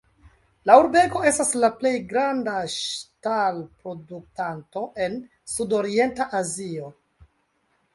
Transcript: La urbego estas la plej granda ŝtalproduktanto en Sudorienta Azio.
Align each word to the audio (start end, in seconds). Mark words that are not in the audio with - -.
La 0.69 0.77
urbego 0.83 1.21
estas 1.31 1.51
la 1.65 1.69
plej 1.81 1.91
granda 2.15 2.57
ŝtalproduktanto 2.77 4.87
en 5.09 5.23
Sudorienta 5.57 6.33
Azio. 6.45 6.95